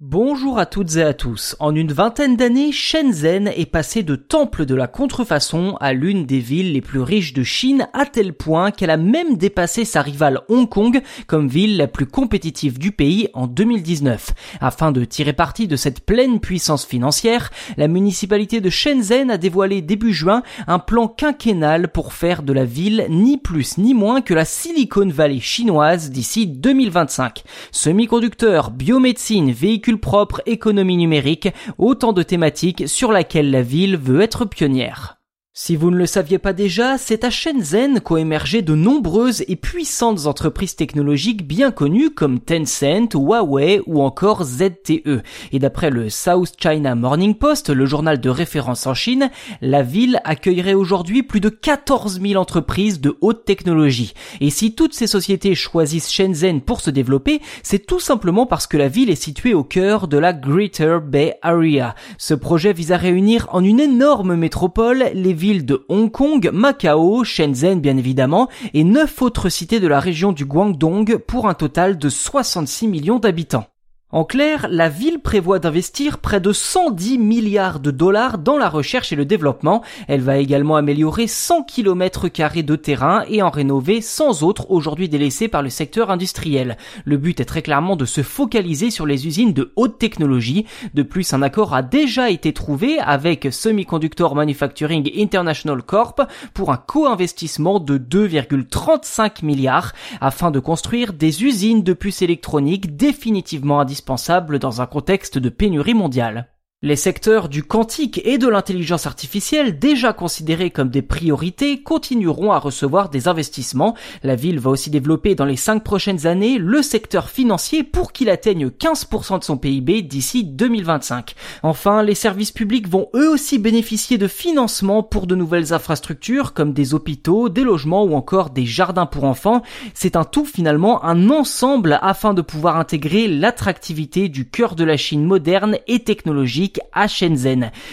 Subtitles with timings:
[0.00, 1.56] Bonjour à toutes et à tous.
[1.58, 6.38] En une vingtaine d'années, Shenzhen est passé de temple de la contrefaçon à l'une des
[6.38, 10.42] villes les plus riches de Chine à tel point qu'elle a même dépassé sa rivale
[10.48, 14.34] Hong Kong comme ville la plus compétitive du pays en 2019.
[14.60, 19.82] Afin de tirer parti de cette pleine puissance financière, la municipalité de Shenzhen a dévoilé
[19.82, 24.32] début juin un plan quinquennal pour faire de la ville ni plus ni moins que
[24.32, 27.42] la Silicon Valley chinoise d'ici 2025.
[27.72, 34.44] Semi-conducteurs, biomédecine, véhicules propre, économie numérique, autant de thématiques sur laquelle la ville veut être
[34.44, 35.17] pionnière.
[35.60, 39.56] Si vous ne le saviez pas déjà, c'est à Shenzhen qu'ont émergé de nombreuses et
[39.56, 45.20] puissantes entreprises technologiques bien connues comme Tencent, Huawei ou encore ZTE.
[45.50, 50.20] Et d'après le South China Morning Post, le journal de référence en Chine, la ville
[50.22, 54.14] accueillerait aujourd'hui plus de 14 000 entreprises de haute technologie.
[54.40, 58.76] Et si toutes ces sociétés choisissent Shenzhen pour se développer, c'est tout simplement parce que
[58.76, 61.96] la ville est située au cœur de la Greater Bay Area.
[62.16, 67.24] Ce projet vise à réunir en une énorme métropole les villes de Hong Kong, Macao,
[67.24, 71.98] Shenzhen bien évidemment, et neuf autres cités de la région du Guangdong pour un total
[71.98, 73.66] de 66 millions d'habitants.
[74.10, 79.12] En clair, la ville prévoit d'investir près de 110 milliards de dollars dans la recherche
[79.12, 79.82] et le développement.
[80.06, 85.10] Elle va également améliorer 100 km carrés de terrain et en rénover 100 autres aujourd'hui
[85.10, 86.78] délaissés par le secteur industriel.
[87.04, 90.64] Le but est très clairement de se focaliser sur les usines de haute technologie.
[90.94, 96.22] De plus, un accord a déjà été trouvé avec Semiconductor Manufacturing International Corp
[96.54, 103.80] pour un co-investissement de 2,35 milliards afin de construire des usines de puces électroniques définitivement
[103.80, 106.48] indispensables indispensable dans un contexte de pénurie mondiale.
[106.80, 112.60] Les secteurs du quantique et de l'intelligence artificielle, déjà considérés comme des priorités, continueront à
[112.60, 113.96] recevoir des investissements.
[114.22, 118.30] La ville va aussi développer dans les cinq prochaines années le secteur financier pour qu'il
[118.30, 121.34] atteigne 15% de son PIB d'ici 2025.
[121.64, 126.74] Enfin, les services publics vont eux aussi bénéficier de financements pour de nouvelles infrastructures comme
[126.74, 129.62] des hôpitaux, des logements ou encore des jardins pour enfants.
[129.94, 134.96] C'est un tout finalement, un ensemble afin de pouvoir intégrer l'attractivité du cœur de la
[134.96, 136.67] Chine moderne et technologique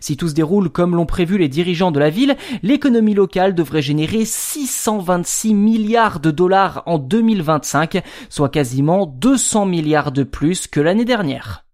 [0.00, 3.82] Si tout se déroule comme l'ont prévu les dirigeants de la ville, l'économie locale devrait
[3.82, 11.04] générer 626 milliards de dollars en 2025, soit quasiment 200 milliards de plus que l'année
[11.04, 11.64] dernière.